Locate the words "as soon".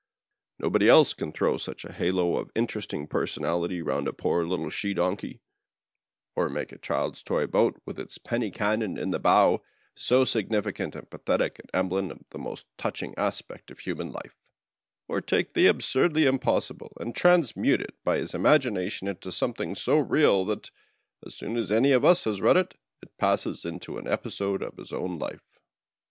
21.27-21.55